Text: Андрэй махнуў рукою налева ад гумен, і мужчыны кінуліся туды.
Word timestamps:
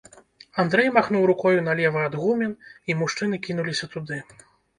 Андрэй 0.61 0.87
махнуў 0.95 1.27
рукою 1.31 1.59
налева 1.67 2.01
ад 2.07 2.17
гумен, 2.23 2.57
і 2.93 2.97
мужчыны 3.03 3.41
кінуліся 3.45 3.91
туды. 3.95 4.21